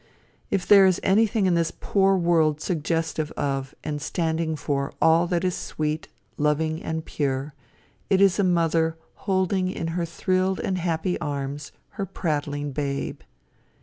[0.49, 5.43] If there is anything in this poor world suggestive of, and standing for, all that
[5.43, 7.53] is sweet, loving and pure,
[8.09, 8.97] it is a mother
[9.29, 13.19] holding in her thrilled and happy arms her prattling babe.